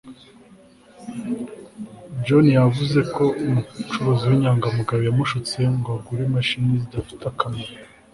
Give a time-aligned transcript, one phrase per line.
[2.25, 7.73] John yavuze ko umucuruzi winyangamugayo yamushutse ngo agure imashini zidafite akamaro